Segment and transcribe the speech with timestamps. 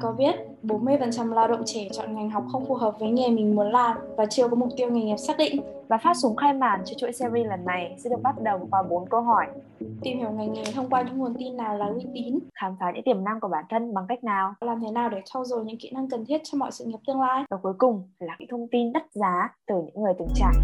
[0.00, 3.56] có biết 40% lao động trẻ chọn ngành học không phù hợp với nghề mình
[3.56, 5.60] muốn làm và chưa có mục tiêu nghề nghiệp xác định.
[5.88, 8.82] Và phát súng khai màn cho chuỗi series lần này sẽ được bắt đầu qua
[8.82, 9.46] 4 câu hỏi.
[10.02, 12.38] Tìm hiểu ngành nghề thông qua những nguồn tin nào là uy tín.
[12.54, 14.54] Khám phá những tiềm năng của bản thân bằng cách nào.
[14.60, 16.98] Làm thế nào để trau dồi những kỹ năng cần thiết cho mọi sự nghiệp
[17.06, 17.44] tương lai.
[17.50, 20.54] Và cuối cùng là những thông tin đắt giá từ những người từng trải.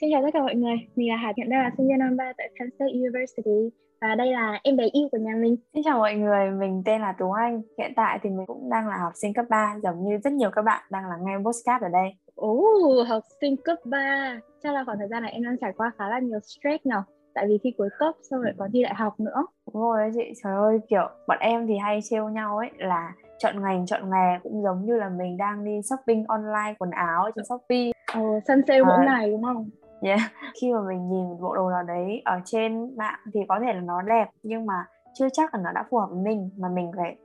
[0.00, 2.16] Xin chào tất cả mọi người, mình là Hà Hiện đang là sinh viên năm
[2.16, 3.70] 3 tại Penn State University
[4.00, 5.56] và đây là em bé yêu của nhà mình.
[5.74, 7.62] Xin chào mọi người, mình tên là Tú Anh.
[7.78, 10.50] Hiện tại thì mình cũng đang là học sinh cấp 3 giống như rất nhiều
[10.50, 12.10] các bạn đang là nghe podcast ở đây.
[12.34, 14.40] Ồ, oh, học sinh cấp 3.
[14.62, 16.94] Chắc là khoảng thời gian này em đang trải qua khá là nhiều stress nhỉ?
[17.34, 19.46] Tại vì thi cuối cấp xong rồi còn thi đại học nữa.
[19.74, 23.12] Đúng rồi đấy chị, trời ơi kiểu bọn em thì hay trêu nhau ấy là
[23.38, 27.30] chọn ngành chọn nghề cũng giống như là mình đang đi shopping online quần áo
[27.36, 27.90] trên Shopee.
[28.14, 29.70] Ồ, oh, săn sale mỗi à, ngày đúng không?
[30.00, 30.20] Yeah.
[30.60, 33.72] khi mà mình nhìn một bộ đồ nào đấy ở trên mạng thì có thể
[33.72, 34.84] là nó đẹp nhưng mà
[35.14, 37.16] chưa chắc là nó đã phù hợp với mình mà mình phải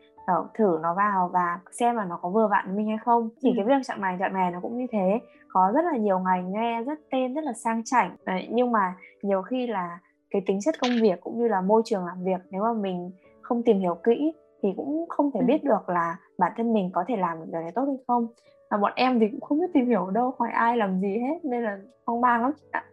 [0.53, 3.49] thử nó vào và xem là nó có vừa vặn với mình hay không thì
[3.49, 3.53] ừ.
[3.55, 6.51] cái việc chọn ngành chọn nghề nó cũng như thế có rất là nhiều ngành
[6.51, 9.99] nghe rất tên rất là sang chảnh đấy, nhưng mà nhiều khi là
[10.29, 13.11] cái tính chất công việc cũng như là môi trường làm việc nếu mà mình
[13.41, 15.45] không tìm hiểu kỹ thì cũng không thể ừ.
[15.45, 18.27] biết được là bản thân mình có thể làm được điều này tốt hay không
[18.73, 21.45] và bọn em thì cũng không biết tìm hiểu đâu hỏi ai làm gì hết
[21.45, 22.51] nên là hoang mang lắm.
[22.61, 22.83] Chị ạ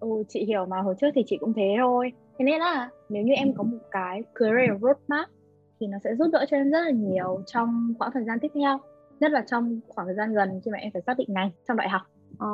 [0.00, 2.12] ừ chị hiểu mà hồi trước thì chị cũng thế thôi.
[2.38, 5.28] Thế nên là nếu như em có một cái career roadmap
[5.80, 8.48] thì nó sẽ giúp đỡ cho em rất là nhiều trong khoảng thời gian tiếp
[8.54, 8.78] theo
[9.20, 11.76] nhất là trong khoảng thời gian gần khi mà em phải xác định ngành trong
[11.76, 12.02] đại học.
[12.38, 12.48] Ờ,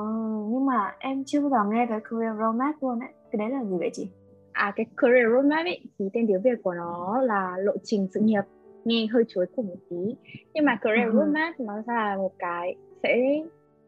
[0.50, 3.12] nhưng mà em chưa bao giờ nghe tới career roadmap luôn ấy.
[3.32, 4.10] Cái đấy là gì vậy chị?
[4.52, 8.20] À cái career roadmap ấy thì tên tiếng việt của nó là lộ trình sự
[8.20, 8.42] nghiệp
[8.88, 10.14] nghe hơi chuối cùng một tí.
[10.54, 11.12] Nhưng mà career uh-huh.
[11.12, 13.16] roadmap nó là một cái sẽ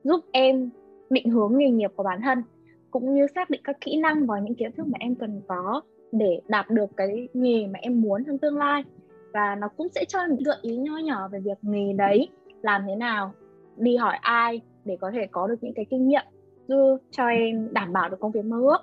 [0.05, 0.71] giúp em
[1.11, 2.43] định hướng nghề nghiệp của bản thân
[2.91, 5.81] cũng như xác định các kỹ năng và những kiến thức mà em cần có
[6.13, 8.85] để đạt được cái nghề mà em muốn trong tương lai.
[9.33, 12.29] Và nó cũng sẽ cho em gợi ý nho nhỏ về việc nghề đấy
[12.63, 13.33] làm thế nào
[13.77, 16.25] đi hỏi ai để có thể có được những cái kinh nghiệm
[16.69, 18.79] giúp cho em đảm bảo được công việc mơ ước.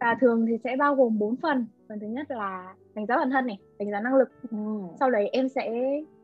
[0.00, 3.30] Và thường thì sẽ bao gồm 4 phần phần thứ nhất là đánh giá bản
[3.30, 4.28] thân này đánh giá năng lực.
[4.50, 4.56] Ừ.
[5.00, 5.70] sau đấy em sẽ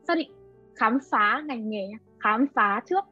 [0.07, 0.31] xác định
[0.75, 1.87] khám phá ngành nghề
[2.19, 3.05] khám phá trước.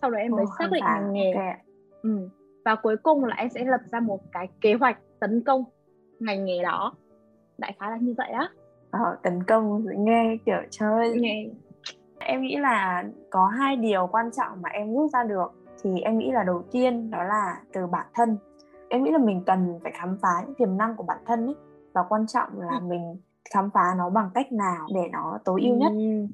[0.00, 1.32] Sau đó em mới Ồ, xác định ngành nghề.
[1.32, 1.58] okay.
[2.02, 2.28] ừ.
[2.64, 5.64] và cuối cùng là em sẽ lập ra một cái kế hoạch tấn công
[6.20, 6.94] ngành nghề đó.
[7.58, 8.48] Đại khái là như vậy á.
[8.90, 11.14] Ờ, tấn công nghe kiểu chơi.
[11.18, 11.46] Nghe.
[12.18, 15.52] Em nghĩ là có hai điều quan trọng mà em rút ra được.
[15.82, 18.36] Thì em nghĩ là đầu tiên đó là từ bản thân.
[18.88, 21.54] Em nghĩ là mình cần phải khám phá những tiềm năng của bản thân ấy
[21.94, 22.86] và quan trọng là ừ.
[22.86, 23.16] mình
[23.54, 25.92] khám phá nó bằng cách nào để nó tối ưu nhất.
[25.92, 26.26] Ừ.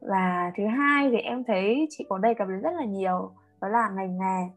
[0.00, 3.30] và thứ hai thì em thấy chị có đây cập đến rất là nhiều
[3.60, 4.50] đó là ngành nghề.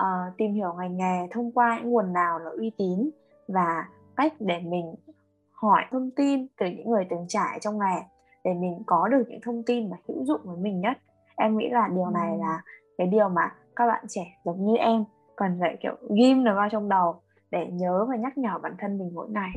[0.00, 3.10] Uh, tìm hiểu ngành nghề thông qua những nguồn nào là uy tín
[3.48, 4.94] và cách để mình
[5.52, 8.02] hỏi thông tin từ những người từng trải trong nghề
[8.44, 10.98] để mình có được những thông tin mà hữu dụng với mình nhất.
[11.36, 12.62] Em nghĩ là điều này là
[12.98, 15.04] cái điều mà các bạn trẻ giống như em
[15.36, 17.20] cần phải kiểu ghim nó vào trong đầu
[17.54, 19.50] để nhớ và nhắc nhở bản thân mình mỗi ngày.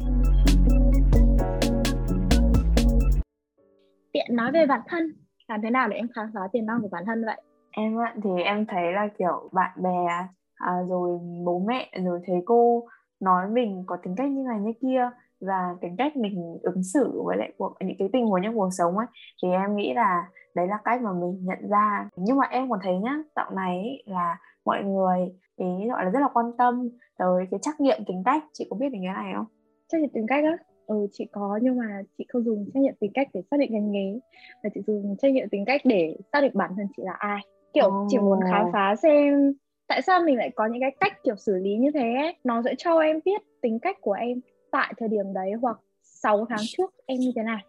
[4.13, 5.13] Tiện nói về bản thân
[5.47, 7.41] làm thế nào để em khám phá tiềm năng của bản thân vậy?
[7.71, 10.07] Em thì em thấy là kiểu bạn bè
[10.55, 12.83] à, rồi bố mẹ rồi thầy cô
[13.19, 15.09] nói mình có tính cách như này như kia
[15.41, 18.69] và tính cách mình ứng xử với lại cuộc những cái tình huống trong cuộc
[18.77, 19.07] sống ấy
[19.43, 20.23] thì em nghĩ là
[20.55, 22.09] đấy là cách mà mình nhận ra.
[22.15, 25.19] Nhưng mà em còn thấy nhá dạo này ấy, là mọi người
[25.57, 28.43] ý gọi là rất là quan tâm tới cái trắc nghiệm tính cách.
[28.53, 29.45] Chị có biết đến cái này không?
[29.87, 30.57] Trắc nghiệm tính cách á?
[30.87, 33.73] Ừ chị có nhưng mà chị không dùng trắc nghiệm tính cách để xác định
[33.73, 34.19] ngành nghề.
[34.63, 37.39] Mà chị dùng trắc nghiệm tính cách để xác định bản thân chị là ai.
[37.73, 38.07] Kiểu oh.
[38.09, 39.53] chỉ muốn khám phá xem
[39.87, 42.35] tại sao mình lại có những cái cách kiểu xử lý như thế ấy.
[42.43, 44.39] nó sẽ cho em biết tính cách của em
[44.71, 47.59] tại thời điểm đấy hoặc 6 tháng trước em như thế nào.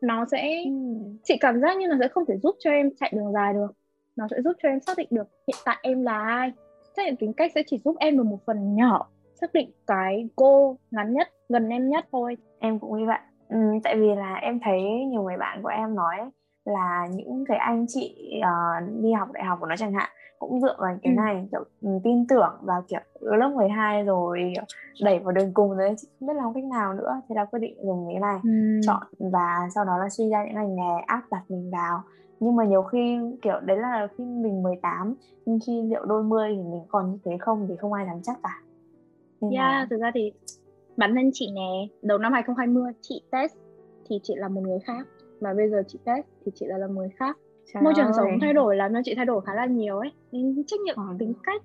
[0.00, 0.70] Nó sẽ ừ.
[1.24, 3.72] chị cảm giác như nó sẽ không thể giúp cho em chạy đường dài được.
[4.16, 6.52] Nó sẽ giúp cho em xác định được hiện tại em là ai
[6.98, 9.06] xác định tính cách sẽ chỉ giúp em được một phần nhỏ
[9.40, 13.56] xác định cái cô ngắn nhất gần em nhất thôi em cũng như vậy ừ,
[13.84, 16.16] tại vì là em thấy nhiều người bạn của em nói
[16.64, 20.60] là những cái anh chị uh, đi học đại học của nó chẳng hạn cũng
[20.60, 21.16] dựa vào cái ừ.
[21.16, 24.52] này kiểu ừ, tin tưởng vào kiểu lớp 12 rồi
[25.02, 27.76] đẩy vào đường cùng đấy không biết làm cách nào nữa thế là quyết định
[27.82, 28.80] dùng cái này ừ.
[28.86, 29.02] chọn
[29.32, 32.02] và sau đó là suy ra những ngành nghề áp đặt mình vào
[32.40, 35.14] nhưng mà nhiều khi kiểu đấy là khi mình 18
[35.46, 38.22] nhưng khi liệu đôi mươi thì mình còn như thế không thì không ai dám
[38.22, 38.62] chắc cả.
[39.40, 39.86] Nên yeah, là...
[39.90, 40.32] thực ra thì
[40.96, 43.52] bản thân chị nè đầu năm 2020 chị test
[44.08, 45.06] thì chị là một người khác.
[45.40, 47.38] Mà bây giờ chị test thì chị là, là một người khác.
[47.72, 50.12] Trời môi trường sống thay đổi làm cho chị thay đổi khá là nhiều ấy.
[50.32, 51.02] Nên trách nhiệm ừ.
[51.18, 51.62] tính cách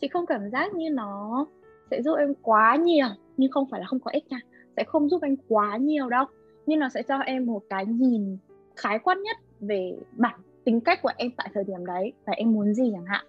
[0.00, 1.46] chị không cảm giác như nó
[1.90, 3.06] sẽ giúp em quá nhiều.
[3.36, 4.40] Nhưng không phải là không có ích nha
[4.76, 6.24] sẽ không giúp anh quá nhiều đâu.
[6.66, 8.38] Nhưng nó sẽ cho em một cái nhìn
[8.76, 12.52] khái quát nhất về bản tính cách của em tại thời điểm đấy và em
[12.52, 13.26] muốn gì chẳng hạn.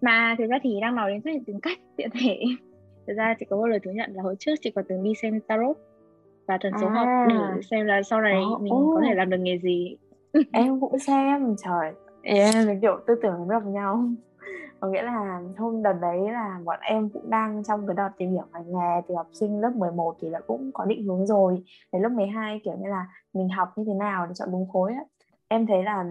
[0.00, 2.40] Mà thực ra thì đang nói đến chuyện tính cách tiện thể.
[3.06, 5.12] Thực ra chị có một lời thú nhận là hồi trước chị có từng đi
[5.22, 5.76] xem tarot
[6.46, 6.94] và thần số à.
[6.94, 8.94] học để xem là sau này oh, mình oh.
[8.94, 9.96] có thể làm được nghề gì?
[10.52, 11.92] Em cũng xem trời.
[12.22, 14.04] Em kiểu tư tưởng gặp nhau.
[14.80, 18.30] Có nghĩa là hôm đợt đấy là bọn em cũng đang trong cái đợt tìm
[18.30, 21.62] hiểu ngành nghề từ học sinh lớp 11 thì là cũng có định hướng rồi.
[21.92, 24.92] Đến lớp 12 kiểu như là mình học như thế nào để chọn đúng khối
[24.92, 25.04] á
[25.48, 26.04] em thấy là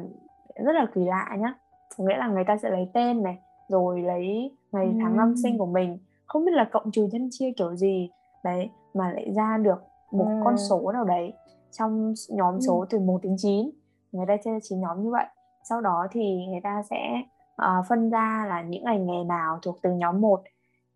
[0.56, 1.54] rất là kỳ lạ nhá.
[1.98, 3.38] Có nghĩa là người ta sẽ lấy tên này
[3.68, 5.98] rồi lấy ngày tháng năm sinh của mình.
[6.26, 8.10] Không biết là cộng trừ nhân chia kiểu gì
[8.44, 10.42] đấy mà lại ra được một ừ.
[10.44, 11.34] con số nào đấy
[11.72, 13.70] trong nhóm số từ 1 đến 9
[14.12, 15.26] người ta chia 9 nhóm như vậy.
[15.64, 17.24] Sau đó thì người ta sẽ
[17.62, 20.42] uh, phân ra là những ngành nghề nào thuộc từng nhóm 1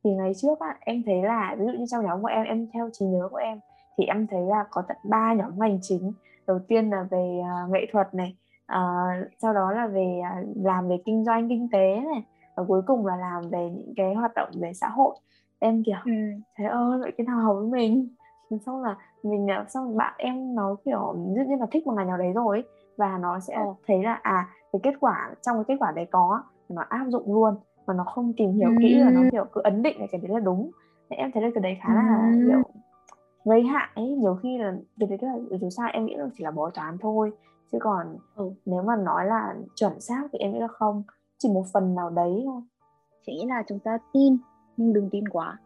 [0.03, 2.67] thì ngày trước á, em thấy là ví dụ như trong nhóm của em em
[2.73, 3.59] theo trí nhớ của em
[3.97, 6.13] thì em thấy là có tận ba nhóm ngành chính
[6.47, 8.37] đầu tiên là về uh, nghệ thuật này
[8.71, 12.23] uh, sau đó là về uh, làm về kinh doanh kinh tế này
[12.55, 15.15] và cuối cùng là làm về những cái hoạt động về xã hội
[15.59, 16.11] em kiểu ừ.
[16.57, 18.07] thế ơi vậy cái nào hợp với mình
[18.65, 22.17] xong là mình xong bạn em nó kiểu dụ như là thích một ngành nào
[22.17, 22.63] đấy rồi
[22.97, 23.73] và nó sẽ ừ.
[23.87, 27.33] thấy là à cái kết quả trong cái kết quả đấy có nó áp dụng
[27.33, 27.55] luôn
[27.87, 28.75] mà nó không tìm hiểu ừ.
[28.79, 30.71] kỹ và nó kiểu cứ ấn định là cái đấy là đúng
[31.09, 32.47] thế em thấy là cái đấy khá là ừ.
[32.47, 32.61] kiểu
[33.45, 36.43] gây hại ấy nhiều khi là cái đấy là dù sao em nghĩ là chỉ
[36.43, 37.31] là bói toán thôi.
[37.71, 38.51] Chứ còn ừ.
[38.65, 41.03] nếu mà nói là chuẩn xác thì em nghĩ là không.
[41.37, 42.61] Chỉ một phần nào đấy thôi.
[43.25, 44.37] Chị nghĩ là chúng ta tin
[44.77, 45.57] nhưng đừng tin quá.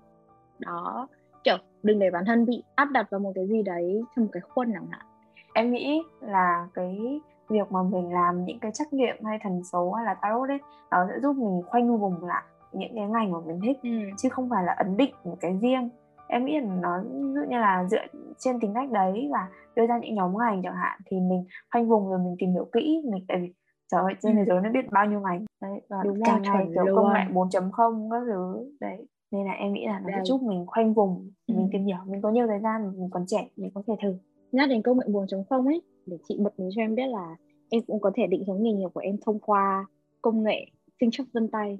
[0.59, 1.07] Đó
[1.43, 4.31] kiểu đừng để bản thân bị áp đặt vào một cái gì đấy trong một
[4.33, 5.05] cái khuôn nào hạn.
[5.53, 7.19] Em nghĩ là cái
[7.49, 10.59] việc mà mình làm những cái trắc nghiệm hay thần số hay là tarot đấy
[10.91, 12.43] nó sẽ giúp mình khoanh vùng lại
[12.73, 13.77] những cái ngành mà mình thích.
[13.83, 13.89] Ừ.
[14.17, 15.89] chứ không phải là ấn định một cái riêng
[16.27, 18.05] em nghĩ là nó dụ như là dựa
[18.37, 21.89] trên tính cách đấy và đưa ra những nhóm ngành chẳng hạn thì mình khoanh
[21.89, 23.53] vùng rồi mình tìm hiểu kỹ mình tại vì
[23.91, 24.39] trời ơi trên ừ.
[24.39, 25.45] thế giới nó biết bao nhiêu ngành.
[25.61, 29.07] Đấy và Đúng càng ngày kiểu công nghệ 4.0 các thứ đấy.
[29.31, 31.53] Nên là em nghĩ là nó sẽ giúp mình khoanh vùng ừ.
[31.55, 34.17] mình tìm hiểu mình có nhiều thời gian mình còn trẻ mình có thể thử.
[34.51, 37.35] Nhắc đến công nghệ 4.0 ấy để chị bật mí cho em biết là
[37.69, 39.85] em cũng có thể định hướng nghề nghiệp của em thông qua
[40.21, 40.65] công nghệ
[40.99, 41.79] sinh chắc vân tay.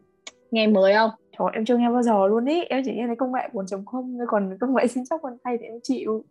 [0.51, 1.09] Nghe mới không
[1.39, 2.63] Trời em chưa nghe bao giờ luôn ý.
[2.63, 5.65] Em chỉ nghe thấy công nghệ 4.0 Còn công nghệ sinh chắc vân tay thì
[5.65, 6.23] em chịu.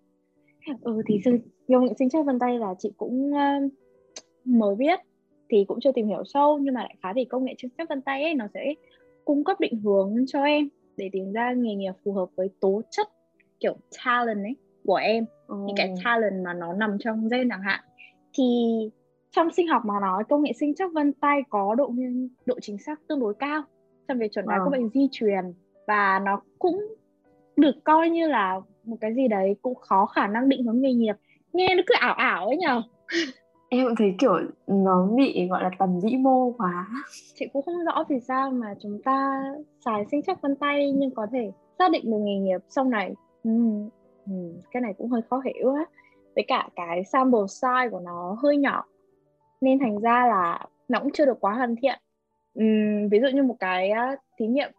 [0.80, 1.20] Ừ thì
[1.68, 3.72] công nghệ sinh chắc vân tay là chị cũng uh,
[4.44, 5.00] mới biết
[5.48, 7.88] Thì cũng chưa tìm hiểu sâu Nhưng mà lại khá thì công nghệ sinh chắc
[7.88, 8.74] vân tay ấy Nó sẽ
[9.24, 12.82] cung cấp định hướng cho em Để tìm ra nghề nghiệp phù hợp với tố
[12.90, 13.08] chất
[13.60, 15.24] Kiểu talent ấy của em.
[15.46, 15.56] Ừ.
[15.66, 17.80] Những cái talent mà nó nằm trong gen chẳng hạn.
[18.38, 18.44] Thì
[19.30, 21.92] trong sinh học mà nói công nghệ sinh chắc vân tay có độ
[22.46, 23.62] độ chính xác tương đối cao
[24.08, 24.64] trong việc chuẩn đoán wow.
[24.64, 25.44] các bệnh di truyền.
[25.86, 26.94] Và nó cũng
[27.56, 30.92] được coi như là một cái gì đấy cũng khó khả năng định hướng nghề
[30.92, 31.14] nghiệp.
[31.52, 32.82] Nghe nó cứ ảo ảo ấy nhở
[33.68, 36.86] em cũng thấy kiểu nó bị gọi là tầm vĩ mô quá.
[37.34, 39.42] Chị cũng không rõ vì sao mà chúng ta
[39.84, 43.14] xài sinh chắc vân tay nhưng có thể xác định được nghề nghiệp sau này.
[43.44, 43.50] Ừ,
[44.26, 44.32] ừ,
[44.70, 45.84] cái này cũng hơi khó hiểu á.
[46.34, 48.84] Với cả cái sample size của nó hơi nhỏ.
[49.60, 51.98] Nên thành ra là nó cũng chưa được quá hoàn thiện
[52.60, 53.92] uhm, ví dụ như một cái
[54.38, 54.70] thí nghiệm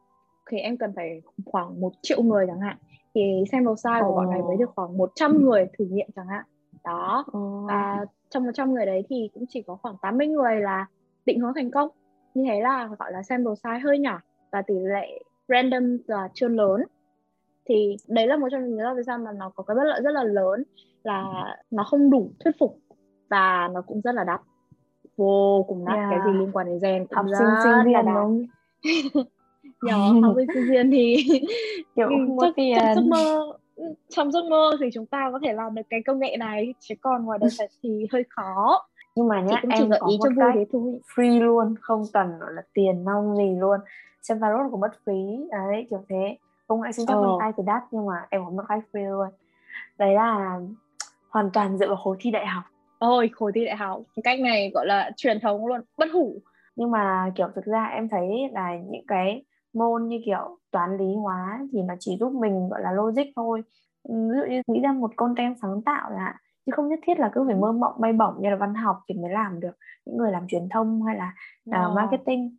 [0.50, 2.77] thì em cần phải khoảng một triệu người chẳng hạn
[3.16, 6.45] thì sample size của bọn này mới được khoảng 100 người thử nghiệm chẳng hạn.
[6.83, 7.25] Đó
[7.68, 10.85] và trong 100 người đấy thì cũng chỉ có khoảng 80 người là
[11.26, 11.90] định hướng thành công.
[12.33, 14.19] Như thế là gọi là sample size hơi nhỏ
[14.52, 16.81] và tỷ lệ random là chưa lớn.
[17.66, 19.83] Thì đấy là một trong những lý do vì sao mà nó có cái bất
[19.83, 20.64] lợi rất là lớn
[21.04, 21.23] là
[21.71, 22.80] nó không đủ thuyết phục
[23.30, 24.42] và nó cũng rất là đắt
[25.18, 26.10] vô cùng đắt yeah.
[26.12, 28.45] cái gì liên quan đến gen học sinh sinh viên đúng
[29.81, 31.16] nhỏ học sinh sinh viên thì
[31.95, 33.54] kiểu không có tiền giấc mơ
[34.10, 36.95] trong giấc mơ thì chúng ta có thể làm được cái công nghệ này chứ
[37.02, 38.86] còn ngoài đời thật thì hơi khó.
[39.16, 41.00] Nhưng mà nhá em gợi ý cho vui thế thôi.
[41.16, 43.80] free luôn không cần là tiền nong gì luôn.
[44.22, 46.38] Xem tarot cũng mất phí đấy kiểu thế.
[46.68, 47.38] Công nghệ sinh chắc ờ.
[47.40, 49.28] ai thì đắt nhưng mà em có một cái free luôn.
[49.98, 50.60] Đấy là
[51.30, 52.64] hoàn toàn dựa vào khối thi đại học
[52.99, 54.02] ôi khối thi đại học.
[54.23, 56.42] Cách này gọi là truyền thống luôn bất hủ.
[56.75, 61.16] Nhưng mà kiểu thực ra em thấy là những cái môn như kiểu toán lý
[61.16, 63.64] hóa thì nó chỉ giúp mình gọi là logic thôi.
[64.04, 66.35] Ví dụ như nghĩ ra một content sáng tạo là
[66.66, 68.97] chứ không nhất thiết là cứ phải mơ mộng bay bổng như là văn học
[69.09, 69.78] thì mới làm được.
[70.06, 71.33] Những người làm truyền thông hay là
[71.69, 72.57] uh, marketing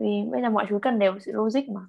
[0.00, 1.80] vì bây giờ mọi thứ cần đều sự logic mà.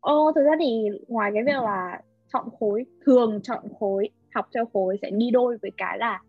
[0.00, 2.00] Ồ, thực ra thì ngoài cái việc là
[2.32, 6.20] chọn khối thường chọn khối học theo khối sẽ đi đôi với cái là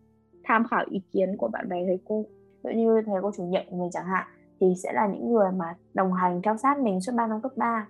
[0.46, 2.26] tham khảo ý kiến của bạn bè thầy cô
[2.64, 4.28] dụ như thầy cô chủ nhiệm của mình chẳng hạn
[4.60, 7.52] thì sẽ là những người mà đồng hành theo sát mình suốt 3 năm cấp
[7.56, 7.88] 3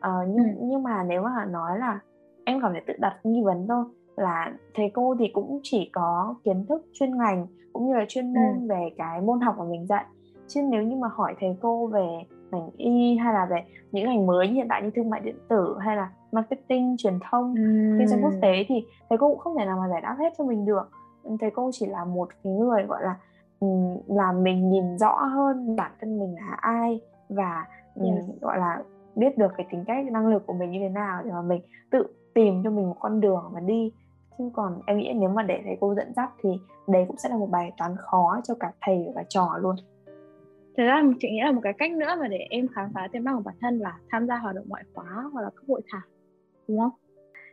[0.00, 0.60] ờ, nhưng ừ.
[0.60, 2.00] nhưng mà nếu mà nói là
[2.44, 3.84] em còn phải tự đặt nghi vấn thôi
[4.16, 8.34] là thầy cô thì cũng chỉ có kiến thức chuyên ngành cũng như là chuyên
[8.34, 8.66] môn ừ.
[8.68, 10.04] về cái môn học mà mình dạy
[10.46, 12.06] chứ nếu như mà hỏi thầy cô về
[12.50, 13.56] ngành y hay là về
[13.92, 17.54] những ngành mới hiện tại như thương mại điện tử hay là marketing truyền thông
[17.98, 18.74] kinh doanh quốc tế thì
[19.08, 20.90] thầy cô cũng không thể nào mà giải đáp hết cho mình được
[21.40, 23.16] thầy cô chỉ là một cái người gọi là
[24.06, 27.66] làm mình nhìn rõ hơn bản thân mình là ai và
[27.96, 28.24] yes.
[28.40, 28.82] gọi là
[29.14, 31.62] biết được cái tính cách năng lực của mình như thế nào để mà mình
[31.90, 33.92] tự tìm cho mình một con đường mà đi
[34.38, 36.50] chứ còn em nghĩ nếu mà để thầy cô dẫn dắt thì
[36.88, 39.76] đấy cũng sẽ là một bài toán khó cho cả thầy và trò luôn
[40.76, 43.24] Thật ra chị nghĩ là một cái cách nữa mà để em khám phá tiềm
[43.24, 45.82] năng của bản thân là tham gia hoạt động ngoại khóa hoặc là các hội
[45.92, 46.02] thảo
[46.68, 46.90] đúng không?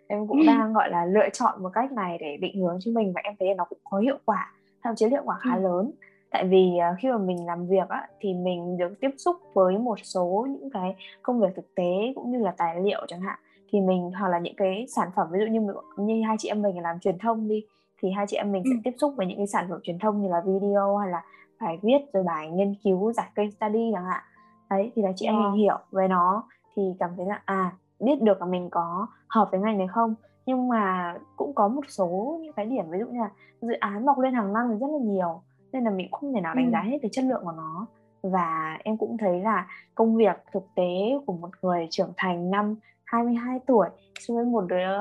[0.07, 3.13] Em cũng đang gọi là lựa chọn một cách này để định hướng cho mình
[3.15, 5.91] và em thấy nó cũng có hiệu quả, thậm chí hiệu quả khá lớn.
[6.31, 9.77] Tại vì uh, khi mà mình làm việc á, thì mình được tiếp xúc với
[9.77, 13.39] một số những cái công việc thực tế cũng như là tài liệu chẳng hạn
[13.71, 16.62] thì mình hoặc là những cái sản phẩm ví dụ như như hai chị em
[16.62, 17.65] mình làm truyền thông đi
[18.01, 20.21] thì hai chị em mình sẽ tiếp xúc với những cái sản phẩm truyền thông
[20.21, 21.24] như là video hay là
[21.62, 24.24] bài viết rồi bài nghiên cứu giải case study chẳng hạn.
[24.69, 26.43] Đấy thì là chị em mình hiểu về nó
[26.75, 30.15] thì cảm thấy là à biết được là mình có hợp với ngành này không.
[30.45, 33.29] Nhưng mà cũng có một số những cái điểm ví dụ như là
[33.61, 35.41] dự án mọc lên hàng năm thì rất là nhiều
[35.73, 37.87] nên là mình không thể nào đánh giá hết cái chất lượng của nó.
[38.21, 42.75] Và em cũng thấy là công việc thực tế của một người trưởng thành năm
[43.03, 43.87] 22 tuổi
[44.19, 44.97] so với một đứa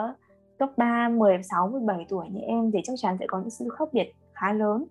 [0.58, 3.88] cấp 3, 16, 17 tuổi như em thì chắc chắn sẽ có những sự khác
[3.92, 4.84] biệt khá lớn.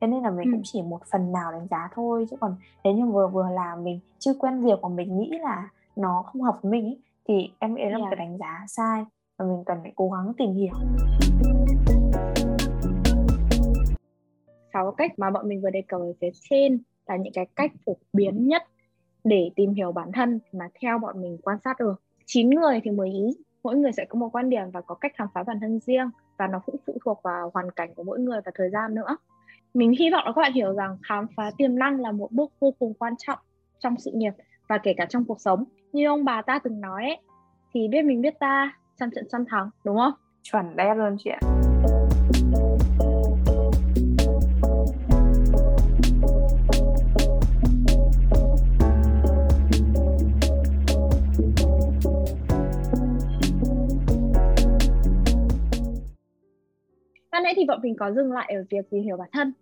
[0.00, 0.50] Thế nên là mình ừ.
[0.52, 3.84] cũng chỉ một phần nào đánh giá thôi chứ còn nếu như vừa vừa làm
[3.84, 7.00] mình chưa quen việc mà mình nghĩ là nó không hợp với mình ý,
[7.30, 8.00] thì em nghĩ là yeah.
[8.00, 9.04] một cái đánh giá sai
[9.38, 10.74] và mình cần phải cố gắng tìm hiểu.
[14.72, 17.72] Sáu cách mà bọn mình vừa đề cập ở phía trên là những cái cách
[17.86, 18.62] phổ biến nhất
[19.24, 22.02] để tìm hiểu bản thân mà theo bọn mình quan sát được.
[22.26, 23.36] 9 người thì 10 ý.
[23.62, 26.10] Mỗi người sẽ có một quan điểm và có cách khám phá bản thân riêng
[26.38, 29.16] và nó cũng phụ thuộc vào hoàn cảnh của mỗi người và thời gian nữa.
[29.74, 32.52] Mình hy vọng là các bạn hiểu rằng khám phá tiềm năng là một bước
[32.60, 33.38] vô cùng quan trọng
[33.78, 34.32] trong sự nghiệp
[34.70, 35.64] và kể cả trong cuộc sống.
[35.92, 37.18] Như ông bà ta từng nói ấy,
[37.74, 40.12] thì biết mình biết ta trăm trận trăm thắng đúng không?
[40.42, 41.40] Chuẩn đét luôn chị ạ.
[57.32, 59.52] Ban nãy thì bọn mình có dừng lại ở việc tìm hiểu bản thân.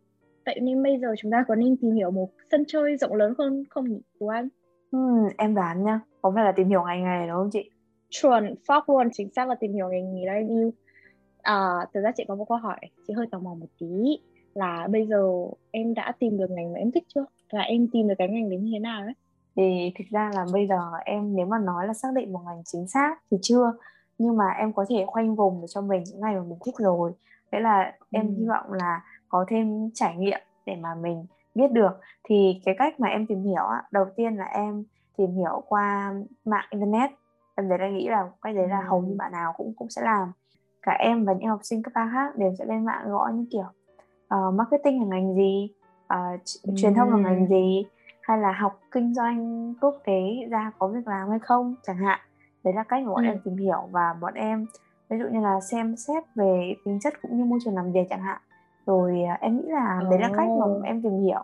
[0.46, 3.34] Vậy nên bây giờ chúng ta có nên tìm hiểu một sân chơi rộng lớn
[3.38, 4.48] hơn không nhỉ tú anh
[4.90, 4.98] ừ,
[5.38, 7.70] em đoán nha có phải là tìm hiểu ngành nghề đúng không chị?
[8.10, 10.70] Chuẩn Fox luôn chính xác là tìm hiểu ngành nghề đây như
[11.42, 14.18] à, thực ra chị có một câu hỏi chị hơi tò mò một tí.
[14.54, 15.22] Là bây giờ
[15.70, 17.24] em đã tìm được ngành mà em thích chưa?
[17.50, 19.14] Là em tìm được cái ngành đấy như thế nào đấy
[19.58, 22.62] thì thực ra là bây giờ em nếu mà nói là xác định một ngành
[22.64, 23.72] chính xác thì chưa.
[24.18, 26.74] Nhưng mà em có thể khoanh vùng để cho mình những ngành mà mình thích
[26.78, 27.12] rồi.
[27.52, 28.34] Thế là em ừ.
[28.38, 31.26] hy vọng là có thêm trải nghiệm để mà mình
[31.58, 32.00] biết được.
[32.24, 34.84] Thì cái cách mà em tìm hiểu á, đầu tiên là em
[35.16, 37.10] tìm hiểu qua mạng internet.
[37.56, 40.02] Em thấy là nghĩ là cách đấy là hầu như bạn nào cũng cũng sẽ
[40.02, 40.32] làm.
[40.82, 43.46] Cả em và những học sinh cấp ba khác đều sẽ lên mạng gõ những
[43.50, 43.66] kiểu
[44.34, 45.70] uh, marketing là ngành gì?
[46.14, 46.74] Uh, ừ.
[46.76, 47.86] truyền thông là ngành gì?
[48.22, 51.74] Hay là học kinh doanh quốc tế ra có việc làm hay không?
[51.82, 52.20] Chẳng hạn.
[52.64, 53.28] Đấy là cách mà bọn ừ.
[53.28, 54.66] em tìm hiểu và bọn em
[55.08, 58.06] ví dụ như là xem xét về tính chất cũng như môi trường làm việc
[58.10, 58.40] chẳng hạn
[58.88, 61.42] rồi à, em nghĩ là đấy là cách mà em tìm hiểu.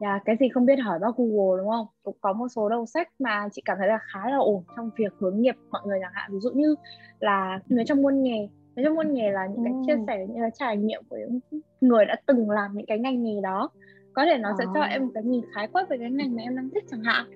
[0.00, 1.86] dạ, cái gì không biết hỏi bác Google đúng không?
[2.02, 4.90] Cũng có một số đầu sách mà chị cảm thấy là khá là ổn trong
[4.96, 6.30] việc hướng nghiệp mọi người chẳng hạn.
[6.32, 6.74] Ví dụ như
[7.20, 8.48] là người trong môn nghề.
[8.76, 11.60] Người trong môn nghề là những cái chia sẻ những cái trải nghiệm của những
[11.80, 13.70] người đã từng làm những cái ngành nghề đó.
[14.12, 14.54] Có thể nó à.
[14.58, 16.84] sẽ cho em một cái nhìn khái quát về cái ngành mà em đang thích
[16.90, 17.26] chẳng hạn.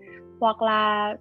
[0.41, 1.15] Hoặc là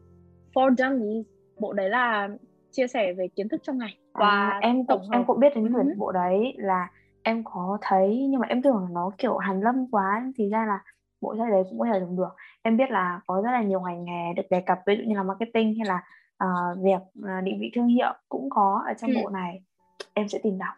[0.54, 1.26] for dummies
[1.60, 2.30] bộ đấy là
[2.72, 5.74] chia sẻ về kiến thức trong ngành và à, em cũng em cũng biết đến
[5.74, 5.94] ừ.
[5.98, 6.88] bộ đấy là
[7.30, 10.80] em có thấy nhưng mà em tưởng nó kiểu hàn lâm quá thì ra là
[11.22, 13.82] bộ sách đấy cũng có thể dùng được em biết là có rất là nhiều
[13.82, 16.04] ngành nghề được đề cập ví dụ như là marketing hay là
[16.44, 19.16] uh, việc uh, định vị thương hiệu cũng có ở trong ừ.
[19.24, 19.62] bộ này
[20.14, 20.74] em sẽ tìm đọc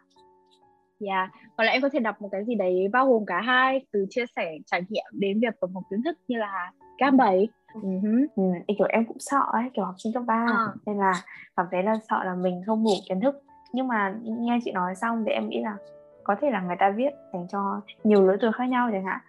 [1.00, 1.30] Dạ, yeah.
[1.56, 4.06] còn lại em có thể đọc một cái gì đấy bao gồm cả hai từ
[4.10, 8.26] chia sẻ trải nghiệm đến việc tổng hợp kiến thức như là cam bảy uh-huh.
[8.36, 8.42] ừ,
[8.78, 10.66] kiểu em cũng sợ ấy kiểu học sinh cấp 3 à.
[10.86, 11.12] nên là
[11.56, 13.42] cảm thấy là sợ là mình không đủ kiến thức
[13.72, 15.76] nhưng mà nghe chị nói xong thì em nghĩ là
[16.24, 19.20] có thể là người ta viết dành cho nhiều lứa tuổi khác nhau chẳng hạn.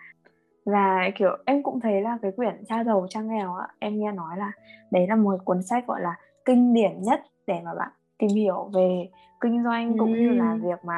[0.65, 4.12] Và kiểu em cũng thấy là cái quyển cha giàu cha nghèo á em nghe
[4.12, 4.51] nói là
[4.91, 8.69] đấy là một cuốn sách gọi là kinh điển nhất để mà bạn tìm hiểu
[8.73, 9.09] về
[9.41, 10.97] kinh doanh cũng như là việc mà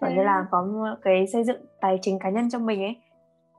[0.00, 2.96] gọi như là có cái xây dựng tài chính cá nhân cho mình ấy.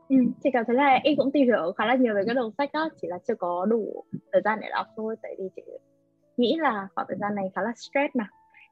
[0.09, 2.51] Ừ, chị cảm thấy là em cũng tìm hiểu khá là nhiều về cái đầu
[2.57, 5.61] sách đó chỉ là chưa có đủ thời gian để đọc thôi tại vì chị
[6.38, 8.27] nghĩ là khoảng thời gian này khá là stress mà.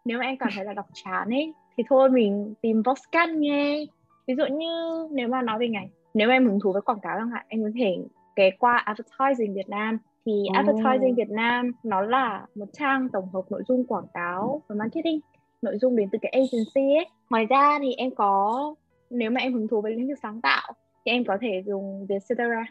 [0.06, 3.86] Nếu mà em cảm thấy là đọc chán ấy thì thôi mình tìm podcast nghe.
[4.28, 7.18] Ví dụ như nếu mà nói về ngành nếu em hứng thú với quảng cáo
[7.18, 7.98] chẳng hạn em có thể
[8.36, 9.98] ghé qua advertising Việt Nam.
[10.26, 10.56] Thì oh.
[10.56, 15.20] advertising Việt Nam nó là một trang tổng hợp nội dung quảng cáo và marketing
[15.62, 17.06] nội dung đến từ cái agency ấy.
[17.30, 18.76] Ngoài ra thì em có
[19.10, 20.74] nếu mà em hứng thú với lĩnh vực sáng tạo
[21.06, 22.64] thì em có thể dùng Vietcetera.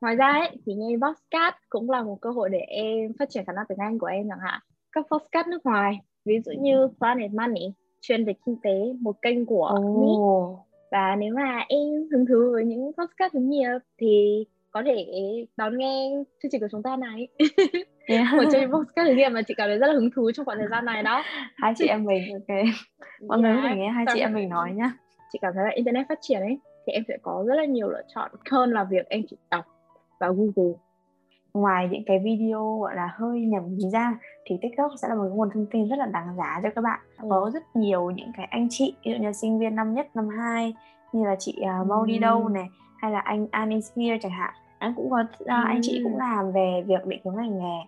[0.00, 3.44] Ngoài ra ấy, thì nghe podcast cũng là một cơ hội để em phát triển
[3.44, 4.60] khả năng tiếng Anh của em chẳng hạn.
[4.92, 7.72] Các podcast nước ngoài ví dụ như Planet Money
[8.08, 10.00] chuyên về kinh tế một kênh của oh.
[10.00, 10.08] Mỹ
[10.90, 15.06] và nếu mà em hứng thú với những podcast hướng nghiệp thì có thể
[15.56, 16.10] đón nghe
[16.42, 17.28] chương trình của chúng ta này.
[18.06, 18.34] Yeah.
[18.34, 20.46] một trong những podcast hướng nghiệp mà chị cảm thấy rất là hứng thú trong
[20.46, 21.22] khoảng thời gian này đó.
[21.56, 22.58] Hai chị em mình ok.
[23.28, 24.92] Mọi người có thể nghe hai chị em mình nói nhá.
[25.32, 27.88] Chị cảm thấy là internet phát triển ấy thì em sẽ có rất là nhiều
[27.88, 29.64] lựa chọn hơn là việc em chỉ đọc
[30.20, 30.74] vào Google
[31.54, 35.50] ngoài những cái video gọi là hơi nhầm ra thì TikTok sẽ là một nguồn
[35.54, 37.00] thông tin rất là đáng giá cho các bạn.
[37.20, 37.26] Ừ.
[37.30, 40.28] có rất nhiều những cái anh chị ví dụ như sinh viên năm nhất năm
[40.28, 40.74] hai
[41.12, 42.68] như là chị uh, Mau đi đâu này
[42.98, 44.54] hay là anh Anis here chẳng hạn.
[44.78, 47.78] Anh cũng có uh, anh chị cũng làm về việc định hướng ngành nghề.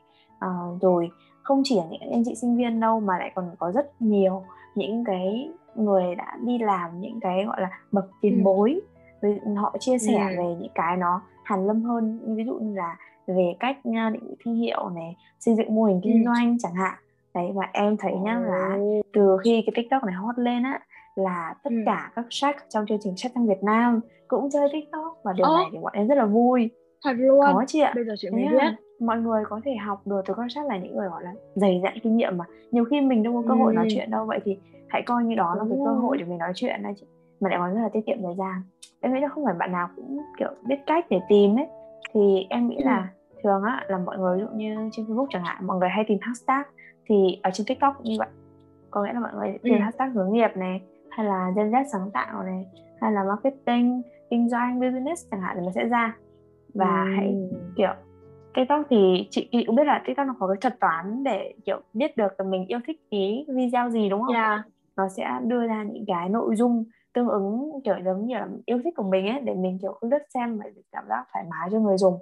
[0.46, 1.11] Uh, rồi
[1.42, 4.42] không chỉ là những anh chị sinh viên đâu mà lại còn có rất nhiều
[4.75, 8.80] những cái người đã đi làm những cái gọi là bậc tiền bối
[9.23, 10.37] với họ chia sẻ ừ.
[10.38, 12.96] về những cái nó hàn lâm hơn ví dụ như là
[13.26, 16.94] về cách định thương hiệu này xây dựng mô hình kinh doanh chẳng hạn.
[17.35, 18.78] Đấy và em thấy nhá là
[19.12, 20.80] từ khi cái tiktok này hot lên á
[21.14, 21.76] là tất ừ.
[21.87, 25.46] cả các sách trong chương trình sách tăng Việt Nam cũng chơi tiktok và điều
[25.46, 25.56] Ô.
[25.56, 26.70] này thì bọn em rất là vui.
[27.04, 27.40] Thật luôn!
[27.40, 27.92] Có chị ạ.
[27.94, 28.58] Bây giờ chị mới biết.
[29.00, 31.80] mọi người có thể học được từ con sách là những người gọi là dày
[31.82, 33.76] dặn kinh nghiệm mà nhiều khi mình đâu có cơ hội ừ.
[33.76, 34.25] nói chuyện đâu.
[34.26, 34.58] Vậy thì
[34.88, 37.06] hãy coi như đó là cái cơ hội để mình nói chuyện này chị
[37.40, 38.62] mà lại còn rất là tiết kiệm thời gian
[39.00, 41.66] em nghĩ là không phải bạn nào cũng kiểu biết cách để tìm ấy
[42.12, 43.08] thì em nghĩ là
[43.42, 46.04] thường á là mọi người ví dụ như trên Facebook chẳng hạn mọi người hay
[46.08, 46.62] tìm hashtag
[47.06, 48.28] thì ở trên TikTok cũng như vậy
[48.90, 49.80] có nghĩa là mọi người tìm ừ.
[49.80, 52.66] hashtag hướng nghiệp này hay là Gen Z sáng tạo này
[53.00, 56.16] hay là marketing kinh doanh business chẳng hạn thì nó sẽ ra
[56.74, 57.10] và ừ.
[57.16, 57.34] hãy
[57.76, 57.94] kiểu
[58.54, 62.16] TikTok thì chị cũng biết là TikTok nó có cái thuật toán để kiểu biết
[62.16, 64.34] được là mình yêu thích cái video gì đúng không?
[64.34, 64.60] Yeah.
[64.96, 66.84] Nó sẽ đưa ra những cái nội dung
[67.16, 70.10] tương ứng kiểu giống như là yêu thích của mình ấy để mình kiểu không
[70.10, 72.18] đứt xem và cảm giác thoải mái cho người dùng.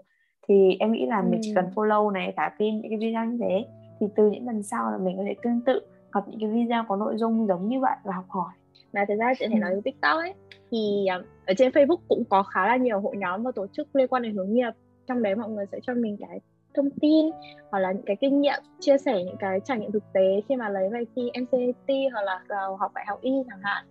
[0.48, 1.26] Thì em nghĩ là ừ.
[1.30, 3.64] mình chỉ cần follow này thả tim những cái video như thế
[4.00, 5.80] thì từ những lần sau là mình có thể tương tự
[6.12, 8.52] gặp những cái video có nội dung giống như vậy và học hỏi.
[8.92, 10.35] Mà thực ra chị thể nói với tiktok ấy
[10.70, 13.96] thì à, ở trên facebook cũng có khá là nhiều hội nhóm và tổ chức
[13.96, 14.70] liên quan đến hướng nghiệp.
[15.09, 16.40] Trong đấy mọi người sẽ cho mình cái
[16.74, 17.26] thông tin
[17.70, 20.57] hoặc là những cái kinh nghiệm chia sẻ những cái trải nghiệm thực tế khi
[20.57, 23.85] mà lấy bài thi NCT hoặc là vào học đại học y chẳng hạn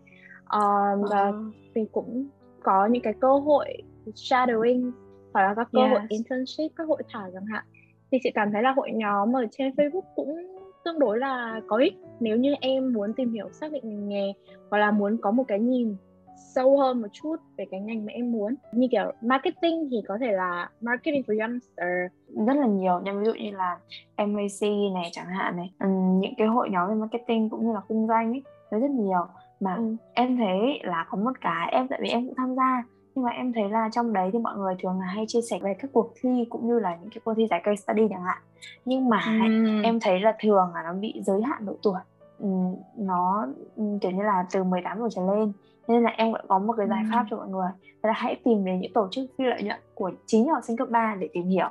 [0.54, 1.36] um, và uh.
[1.76, 2.28] mình cũng
[2.64, 3.68] có những cái cơ hội
[4.06, 4.92] shadowing
[5.34, 5.92] hoặc là các cơ yes.
[5.92, 7.64] hội internship các hội thảo chẳng hạn.
[8.12, 10.36] Thì chị cảm thấy là hội nhóm ở trên Facebook cũng
[10.86, 11.94] tương đối là có ích.
[12.20, 14.34] Nếu như em muốn tìm hiểu xác định ngành nghề
[14.70, 15.96] hoặc là muốn có một cái nhìn
[16.56, 18.56] sâu hơn một chút về cái ngành mà em muốn.
[18.72, 22.12] Như kiểu marketing thì có thể là marketing for youngster.
[22.48, 23.80] Rất là nhiều nhưng ví dụ như là
[24.18, 25.74] MAC này chẳng hạn này.
[26.20, 29.26] Những cái hội nhóm về marketing cũng như là kinh doanh ấy nó rất nhiều
[29.64, 29.96] mà ừ.
[30.14, 32.84] em thấy là có một cái em tại vì em cũng tham gia
[33.16, 35.60] nhưng mà em thấy là trong đấy thì mọi người thường là hay chia sẻ
[35.62, 38.24] về các cuộc thi cũng như là những cái cuộc thi giải case study chẳng
[38.24, 38.38] hạn
[38.86, 39.82] nhưng mà ừ.
[39.84, 42.00] em thấy là thường là nó bị giới hạn độ tuổi
[42.40, 42.48] ừ,
[42.98, 45.52] nó ừ, kiểu như là từ 18 tuổi trở lên
[45.88, 47.70] nên là em vẫn có một cái giải pháp cho mọi người
[48.04, 50.78] đó là hãy tìm đến những tổ chức phi lợi nhuận của chính học sinh
[50.78, 51.70] cấp 3 để tìm hiểu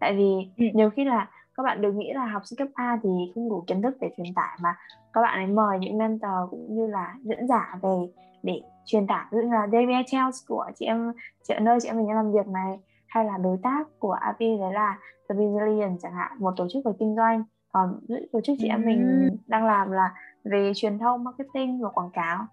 [0.00, 0.64] tại vì ừ.
[0.74, 1.28] nhiều khi là
[1.62, 4.10] các bạn đừng nghĩ là học sinh cấp 3 thì không đủ kiến thức để
[4.16, 4.76] truyền tải mà.
[5.12, 7.98] Các bạn ấy mời những mentor cũng như là dẫn giả về
[8.42, 9.24] để truyền tải.
[9.32, 12.32] Ví dụ như là David Chels của chị em chị nơi chị em mình làm
[12.32, 14.98] việc này hay là đối tác của AP đấy là
[15.28, 17.44] The Brazilian chẳng hạn một tổ chức về kinh doanh.
[17.72, 18.00] Còn
[18.32, 22.46] tổ chức chị em mình đang làm là về truyền thông marketing và quảng cáo.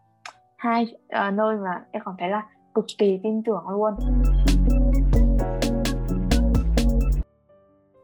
[0.57, 0.95] Hai
[1.27, 3.93] uh, nơi mà em còn thấy là cực kỳ tin tưởng luôn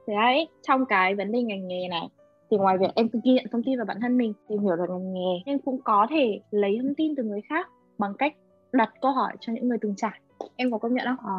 [0.08, 2.10] Thế đấy, trong cái vấn đề ngành nghề này
[2.52, 4.86] thì ngoài việc em ghi nhận thông tin về bản thân mình tìm hiểu được
[4.90, 8.36] ngành nghề em cũng có thể lấy thông tin từ người khác bằng cách
[8.72, 10.20] đặt câu hỏi cho những người từng trải
[10.56, 11.26] em có công nhận không?
[11.26, 11.38] À,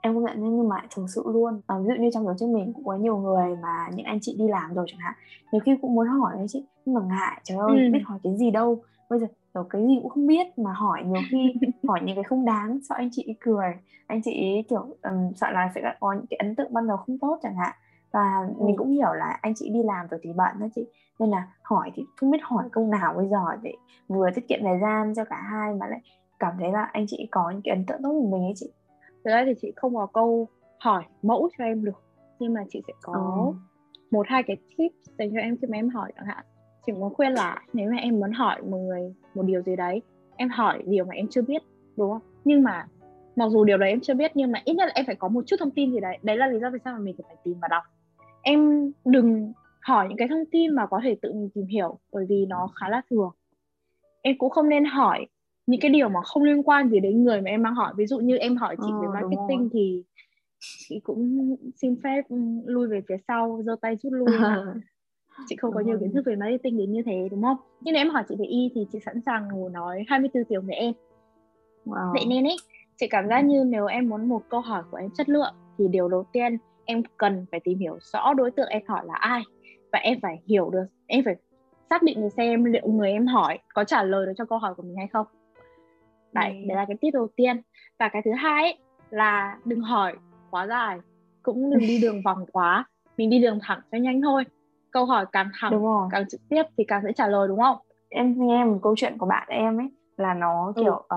[0.00, 2.48] em công nhận nhưng mà thực sự luôn à, ví dụ như trong tổ chức
[2.48, 5.14] mình cũng có nhiều người mà những anh chị đi làm rồi chẳng hạn
[5.52, 7.92] nhiều khi cũng muốn hỏi đấy chị nhưng mà ngại trời ơi ừ.
[7.92, 11.02] biết hỏi cái gì đâu bây giờ kiểu cái gì cũng không biết mà hỏi
[11.06, 11.54] nhiều khi
[11.88, 13.74] hỏi những cái không đáng sợ anh chị cười.
[14.06, 17.18] Anh chị kiểu um, sợ là sẽ có những cái ấn tượng ban đầu không
[17.18, 17.74] tốt chẳng hạn.
[18.12, 18.64] Và ừ.
[18.64, 20.86] mình cũng hiểu là anh chị đi làm rồi thì bận đó chị.
[21.18, 23.74] Nên là hỏi thì không biết hỏi câu nào bây giờ để
[24.08, 26.00] vừa tiết kiệm thời gian cho cả hai mà lại
[26.38, 28.72] cảm thấy là anh chị có những cái ấn tượng tốt của mình ấy chị.
[29.24, 32.02] Thực ra thì chị không có câu hỏi mẫu cho em được
[32.38, 33.12] nhưng mà chị sẽ có
[33.52, 33.58] ừ.
[34.10, 36.44] một hai cái tips dành cho em khi mà em hỏi chẳng hạn
[36.86, 40.02] chị muốn khuyên là nếu mà em muốn hỏi một người một điều gì đấy
[40.36, 41.62] em hỏi điều mà em chưa biết
[41.96, 42.20] đúng không?
[42.44, 42.86] Nhưng mà
[43.36, 45.28] mặc dù điều đấy em chưa biết nhưng mà ít nhất là em phải có
[45.28, 46.18] một chút thông tin gì đấy.
[46.22, 47.82] Đấy là lý do vì sao mà mình phải tìm và đọc.
[48.42, 52.26] Em đừng hỏi những cái thông tin mà có thể tự mình tìm hiểu bởi
[52.28, 53.30] vì nó khá là thường
[54.22, 55.26] em cũng không nên hỏi
[55.66, 57.92] những cái điều mà không liên quan gì đến người mà em đang hỏi.
[57.96, 60.02] Ví dụ như em hỏi chị ờ, về marketing thì
[60.88, 62.22] chị cũng xin phép
[62.66, 64.26] lui về phía sau giơ tay rút lui
[65.46, 67.56] chị không có nhiều kiến thức về marketing đến như thế đúng không?
[67.80, 70.66] Nhưng nếu em hỏi chị về y thì chị sẵn sàng ngồi nói 24 tiếng
[70.66, 70.92] với em.
[71.86, 72.12] Wow.
[72.12, 72.56] vậy nên ấy
[72.96, 75.88] chị cảm giác như nếu em muốn một câu hỏi của em chất lượng thì
[75.88, 79.42] điều đầu tiên em cần phải tìm hiểu rõ đối tượng em hỏi là ai.
[79.92, 81.36] Và em phải hiểu được em phải
[81.90, 84.74] xác định được xem liệu người em hỏi có trả lời được cho câu hỏi
[84.74, 85.26] của mình hay không.
[86.32, 86.68] Đấy ừ.
[86.68, 87.60] đấy là cái tip đầu tiên.
[87.98, 88.78] Và cái thứ hai ấy,
[89.10, 90.14] là đừng hỏi
[90.50, 90.98] quá dài
[91.42, 92.84] cũng đừng đi đường vòng quá.
[93.16, 94.44] Mình đi đường thẳng cho nhanh thôi
[94.96, 96.08] câu hỏi càng thẳng đúng rồi.
[96.10, 97.76] càng trực tiếp thì càng sẽ trả lời đúng không
[98.08, 100.82] em nghe một câu chuyện của bạn em ấy là nó ừ.
[100.82, 101.16] kiểu ừ.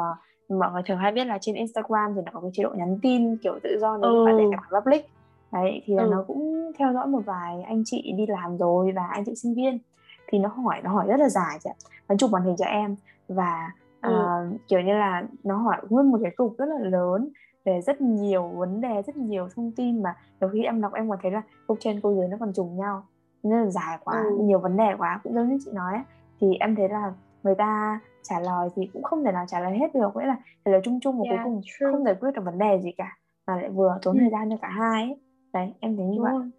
[0.50, 2.70] uh, mọi người thường hay biết là trên Instagram thì nó có cái chế độ
[2.76, 4.26] nhắn tin kiểu tự do nếu ừ.
[4.26, 5.10] bạn để tài khoản public
[5.52, 6.10] đấy thì là ừ.
[6.12, 9.56] nó cũng theo dõi một vài anh chị đi làm rồi và anh chị sinh
[9.56, 9.80] viên
[10.28, 11.70] thì nó hỏi nó hỏi rất là dài chị
[12.10, 12.96] nó chụp màn hình cho em
[13.28, 14.14] và ừ.
[14.14, 17.30] uh, kiểu như là nó hỏi nguyên một cái cục rất là lớn
[17.66, 21.10] về rất nhiều vấn đề rất nhiều thông tin mà nhiều khi em đọc em
[21.10, 23.04] còn thấy là câu trên câu dưới nó còn trùng nhau
[23.44, 24.38] nên là dài quá ừ.
[24.44, 26.04] nhiều vấn đề quá cũng giống như chị nói ấy,
[26.42, 29.78] thì em thấy là người ta trả lời thì cũng không thể nào trả lời
[29.78, 31.92] hết được nghĩa là trả lời chung chung và yeah, cuối cùng true.
[31.92, 34.20] không giải quyết được vấn đề gì cả mà lại vừa tốn ừ.
[34.22, 35.16] thời gian cho cả hai ấy.
[35.54, 36.50] đấy em thấy như Đúng vậy rồi.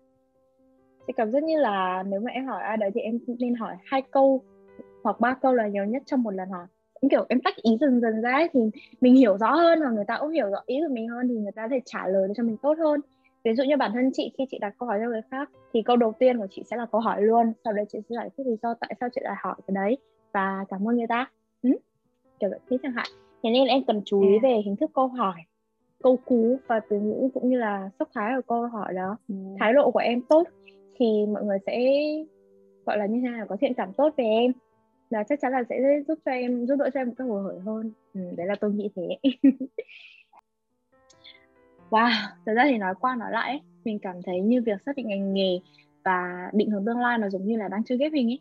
[1.07, 3.77] thì cảm giác như là nếu mà em hỏi ai đấy thì em nên hỏi
[3.85, 4.43] hai câu
[5.05, 6.67] hoặc ba câu là nhiều nhất trong một lần hỏi
[7.11, 8.61] kiểu em tách ý dần dần ra ấy, thì
[9.01, 11.35] mình hiểu rõ hơn và người ta cũng hiểu rõ ý của mình hơn thì
[11.35, 13.01] người ta thể trả lời cho mình tốt hơn
[13.45, 15.83] ví dụ như bản thân chị khi chị đặt câu hỏi cho người khác thì
[15.83, 17.53] câu đầu tiên của chị sẽ là câu hỏi luôn.
[17.65, 19.97] Sau đấy chị sẽ giải thích lý do tại sao chị lại hỏi cái đấy.
[20.33, 21.31] Và cảm ơn người ta.
[21.63, 21.71] Ừ?
[22.41, 23.07] kiểu vậy thế chẳng hạn.
[23.43, 25.35] Thế nên em cần chú ý về hình thức câu hỏi
[26.03, 29.17] câu cú và từ ngữ cũng như là sắc thái của câu hỏi đó.
[29.29, 29.35] Ừ.
[29.61, 30.49] thái độ của em tốt
[30.99, 32.03] thì mọi người sẽ
[32.87, 34.53] gọi là như thế nào có thiện cảm tốt về em.
[35.11, 35.77] Là chắc chắn là sẽ
[36.09, 37.93] giúp cho em giúp đỡ cho em một cách hồ hởi hơn.
[38.15, 39.19] Ừ, đấy là tôi nghĩ thế
[41.91, 42.11] wow
[42.47, 45.35] thật ra thì nói qua nói lại mình cảm thấy như việc xác định ngành
[45.35, 45.61] nghề
[46.05, 48.41] và định hướng tương lai nó giống như là đang chơi ghép hình ấy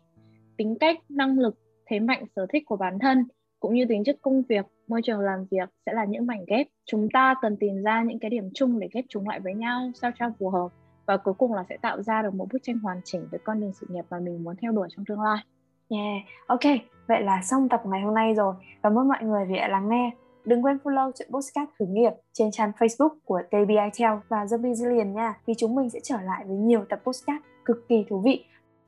[0.56, 1.54] tính cách năng lực
[1.86, 3.24] thế mạnh sở thích của bản thân
[3.60, 6.66] cũng như tính chất công việc môi trường làm việc sẽ là những mảnh ghép
[6.86, 9.90] chúng ta cần tìm ra những cái điểm chung để ghép chúng lại với nhau
[9.94, 10.68] sao cho phù hợp
[11.06, 13.60] và cuối cùng là sẽ tạo ra được một bức tranh hoàn chỉnh với con
[13.60, 15.44] đường sự nghiệp mà mình muốn theo đuổi trong tương lai
[15.90, 16.60] Yeah, ok,
[17.06, 18.54] vậy là xong tập ngày hôm nay rồi.
[18.82, 20.10] Cảm ơn mọi người vì đã lắng nghe.
[20.44, 25.14] Đừng quên follow chuyện podcast khởi nghiệp trên trang Facebook của TBITEL và The Resilient
[25.14, 28.44] nha, vì chúng mình sẽ trở lại với nhiều tập podcast cực kỳ thú vị.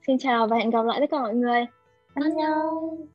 [0.06, 1.66] Xin chào và hẹn gặp lại tất cả mọi người.
[2.14, 3.06] Annyeong!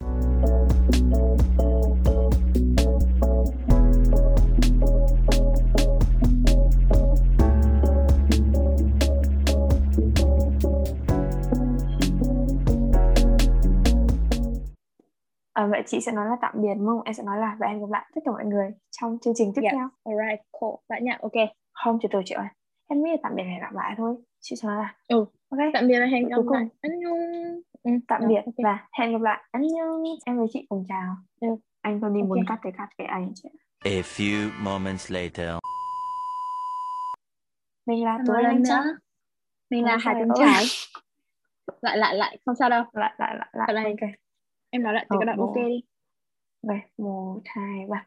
[15.87, 17.01] Chị sẽ nói là tạm biệt đúng không?
[17.05, 19.51] Em sẽ nói là và hẹn gặp lại tất cả mọi người trong chương trình
[19.55, 19.73] tiếp yeah.
[19.75, 19.89] theo.
[20.03, 20.75] Alright, cool.
[20.89, 21.11] Bạn nhỉ?
[21.21, 21.49] Ok.
[21.73, 22.47] Không, từ từ chị ơi.
[22.87, 24.15] Em nghĩ là tạm biệt và hẹn gặp lại thôi.
[24.39, 25.25] Chị sẽ nói là Ừ.
[25.49, 25.59] Ok.
[25.73, 26.65] Tạm biệt và hẹn gặp lại.
[26.81, 27.61] Annyeong.
[27.83, 28.63] Ừ, tạm biệt okay.
[28.63, 29.43] và hẹn gặp lại.
[29.51, 30.03] Annyeong.
[30.25, 31.15] Em với chị cùng chào.
[31.41, 31.47] Ừ.
[31.81, 32.29] Anh còn đi okay.
[32.29, 33.49] muốn cắt thì cắt cái anh chị.
[33.85, 35.49] A few moments later.
[37.87, 38.97] Mình là Tuấn Anh nữa.
[39.69, 40.65] Mình là Hà Tấn Trái.
[41.81, 42.83] lại lại lại không sao đâu.
[42.93, 43.73] Lại lại lại lại.
[43.73, 43.85] lại.
[43.85, 44.26] Okay
[44.77, 45.81] em nói lại từ cái đoạn ok đi.
[46.61, 48.05] Vậy một hai ba